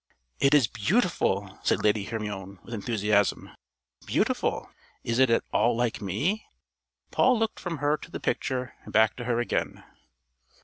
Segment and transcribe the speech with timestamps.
[0.39, 3.51] "It is beautiful!" said Lady Hermione, with enthusiasm.
[4.07, 4.71] "Beautiful!
[5.03, 6.47] Is it at all like me?"
[7.11, 9.83] Paul looked from her to the picture, and back to her again.